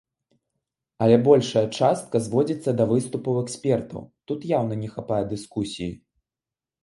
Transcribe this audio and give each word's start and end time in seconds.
Але 1.07 1.17
большая 1.27 1.63
частка 1.79 2.21
зводзіцца 2.27 2.69
да 2.79 2.87
выступаў 2.93 3.35
экспертаў, 3.43 4.01
тут 4.31 4.39
яўна 4.57 4.75
не 4.85 4.89
хапае 4.95 5.19
дыскусіі. 5.35 5.93